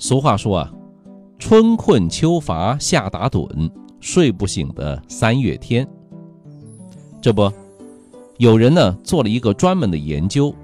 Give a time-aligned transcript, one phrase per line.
[0.00, 0.72] 俗话说啊，
[1.40, 5.86] 春困秋乏夏打盹，睡不醒的三月天。
[7.20, 7.52] 这不，
[8.36, 10.54] 有人呢做了一个专门的研究，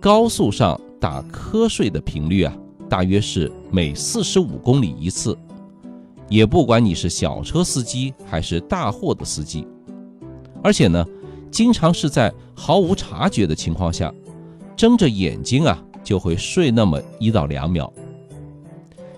[0.00, 2.52] 高速上打瞌睡的频率啊，
[2.88, 5.38] 大约是每四十五公里一次。
[6.28, 9.66] 也不管你是小车司机还是大货的司机，
[10.64, 11.06] 而且呢，
[11.48, 14.12] 经常是在毫无察觉的情况下，
[14.76, 17.90] 睁着眼睛啊就会睡那么一到两秒。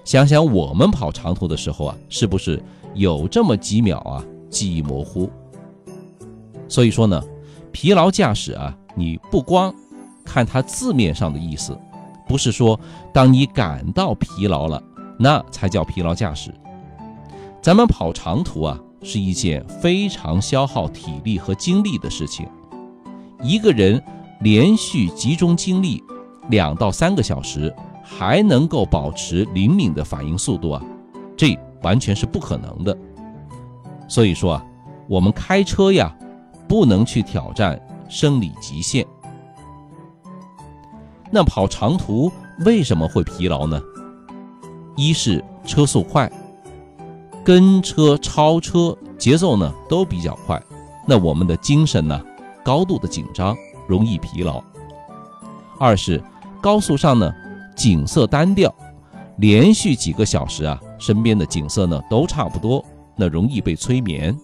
[0.05, 2.63] 想想我们跑长途的时候啊，是不是
[2.95, 5.31] 有这么几秒啊记忆模糊？
[6.69, 7.23] 所以说呢，
[7.71, 9.73] 疲劳驾驶啊，你不光
[10.25, 11.79] 看它字面上的意思，
[12.27, 12.79] 不是说
[13.13, 14.83] 当你感到疲劳了，
[15.19, 16.53] 那才叫疲劳驾驶。
[17.63, 22.49] 咱们跑长途啊，是一件非常消耗体力和精力的事情。
[23.43, 24.03] 一个人
[24.41, 26.03] 连续集中精力
[26.49, 30.83] 两到三个小时，还能够保持灵敏的反应速度啊，
[31.37, 32.97] 这完全是不可能的。
[34.09, 34.67] 所以说啊，
[35.09, 36.15] 我们开车呀，
[36.69, 39.07] 不能去挑战生理极限。
[41.31, 42.31] 那跑长途
[42.67, 43.81] 为什么会疲劳呢？
[44.97, 46.31] 一是车速快。
[47.43, 50.63] 跟车、超车节奏呢都比较快，
[51.07, 52.21] 那我们的精神呢
[52.63, 53.57] 高度的紧张，
[53.89, 54.63] 容易疲劳。
[55.79, 56.23] 二是
[56.61, 57.33] 高速上呢
[57.81, 58.71] 景色单调，
[59.39, 62.85] 连续几个小时啊，身边的景色呢都差不多，
[63.17, 64.39] 那容易被催眠。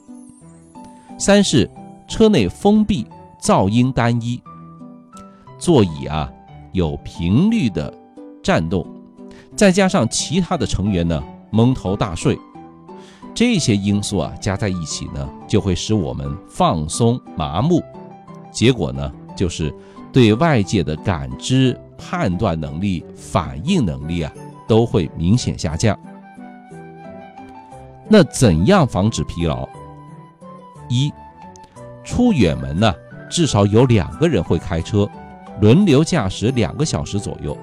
[1.19, 1.71] 三是
[2.09, 3.07] 车内封闭，
[3.39, 4.41] 噪音单一，
[5.59, 6.33] 座椅啊
[6.73, 7.93] 有频率的
[8.43, 8.87] 颤动，
[9.55, 12.39] 再加上其他的成员呢蒙头大睡。
[13.35, 17.83] 这些因素啊加在一起呢，就会使我们放松麻木，
[18.51, 19.71] 结果呢就是
[20.11, 24.33] 对外界的感知、判断能力、反应能力啊
[24.67, 25.99] 都会明显下降。
[28.09, 29.69] 那怎样防止疲劳？
[30.89, 31.13] 一，
[32.05, 32.95] 出远门呢，
[33.29, 35.09] 至少有两个人会开车，
[35.61, 37.57] 轮流驾驶两个小时左右，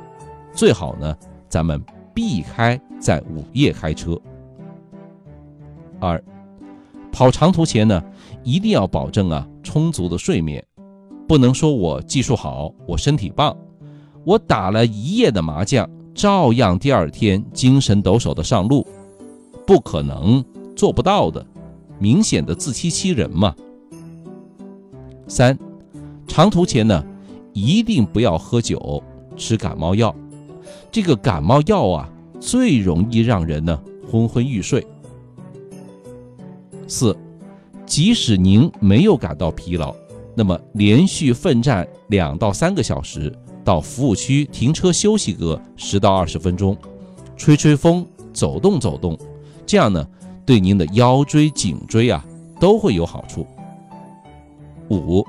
[0.53, 1.15] 最好呢
[1.47, 1.81] 咱们
[2.13, 4.19] 避开在午夜开车。
[6.01, 6.21] 二，
[7.11, 8.03] 跑长途前呢，
[8.43, 10.61] 一定要保证啊充足的睡眠，
[11.25, 13.55] 不能说我技术好，我身体棒，
[14.23, 18.85] 我打了一夜的麻将，照样第二天精神抖擞的上路，
[19.67, 20.43] 不可能
[20.75, 21.45] 做不到的，
[21.99, 23.55] 明显的自欺欺人嘛。
[25.27, 25.57] 三，
[26.27, 27.03] 长途前呢，
[27.53, 29.03] 一定不要喝酒，
[29.35, 30.15] 吃感冒药，
[30.91, 32.09] 这个感冒药啊，
[32.39, 33.79] 最容易让人呢
[34.09, 34.85] 昏昏欲睡。
[36.87, 37.17] 四，
[37.85, 39.95] 即使您没有感到疲劳，
[40.35, 46.77] 那么连续奋战两到三个小时，到服务区停车休息个十到二十分钟，
[47.37, 49.17] 吹吹风，走动走动，
[49.65, 50.05] 这样呢，
[50.45, 52.23] 对您的腰椎、颈椎啊
[52.59, 53.45] 都会有好处。
[54.89, 55.25] 五，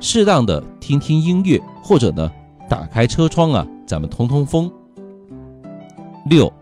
[0.00, 2.30] 适当的听听音乐，或者呢，
[2.68, 4.70] 打开车窗啊，咱们通通风。
[6.26, 6.52] 六，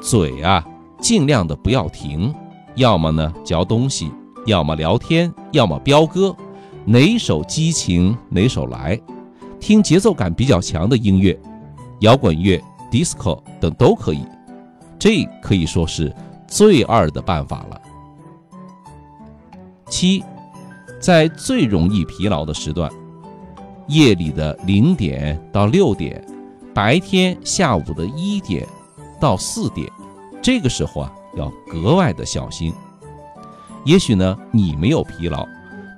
[0.00, 0.66] 嘴啊，
[1.00, 2.34] 尽量的不要停。
[2.74, 4.10] 要么呢嚼东西，
[4.46, 6.34] 要么聊天，要么飙歌，
[6.86, 8.98] 哪首激情哪首来，
[9.62, 11.38] 听节奏感比较强的音乐，
[12.00, 14.26] 摇滚乐、disco 等都可以。
[14.98, 16.12] 这可以说是
[16.48, 17.80] 最二的办法了。
[19.88, 20.24] 七，
[21.00, 22.90] 在最容易疲劳的时段，
[23.86, 26.20] 夜里的零点到六点，
[26.74, 28.66] 白天下午的一点
[29.20, 29.88] 到四点，
[30.42, 31.12] 这个时候啊。
[31.34, 32.74] 要格外的小心。
[33.86, 35.48] 也许呢，你没有疲劳，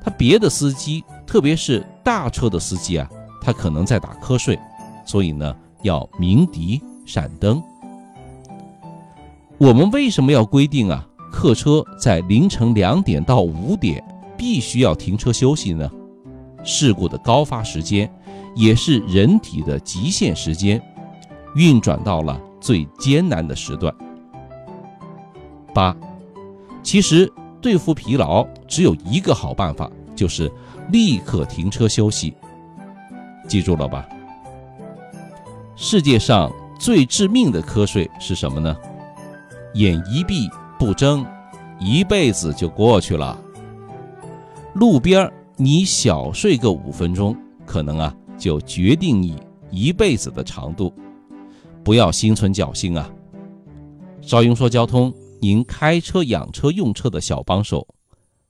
[0.00, 3.10] 他别的司机，特别是大车的司机啊，
[3.44, 4.59] 他可能在打瞌睡，
[5.05, 7.62] 所以呢，要鸣笛闪灯。
[9.59, 14.03] 我们为什么要规定啊，客车在凌晨两点到五点
[14.34, 15.91] 必须要停车休息呢？
[16.65, 18.10] 事故的高发时间，
[18.56, 20.81] 也是人体的极限时间，
[21.54, 23.95] 运转到了最艰难的时段。
[25.74, 25.95] 八，
[26.83, 27.30] 其实
[27.60, 30.51] 对付疲劳只有一个好办法，就是
[30.91, 32.33] 立刻停车休息。
[33.46, 34.08] 记住了吧？
[35.76, 38.76] 世界上最致命的瞌睡是什么呢？
[39.74, 40.48] 眼一闭
[40.78, 41.24] 不睁，
[41.78, 43.41] 一辈子就过去了。
[44.74, 47.36] 路边你小睡个五分钟，
[47.66, 49.36] 可能啊就决定你
[49.70, 50.92] 一辈子的长度。
[51.82, 53.10] 不要心存侥幸啊！
[54.20, 55.12] 邵雍说交通。
[55.41, 57.86] 您开车、养车、用车的小帮手，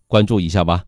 [0.06, 0.84] 关注一下吧。